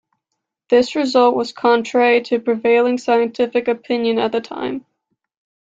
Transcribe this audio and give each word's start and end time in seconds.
This 0.69 0.95
result 0.95 1.35
was 1.35 1.51
contrary 1.53 2.21
to 2.23 2.39
prevailing 2.39 2.97
scientific 2.97 3.67
opinion 3.67 4.17
at 4.17 4.31
the 4.31 4.41
time. 4.41 4.83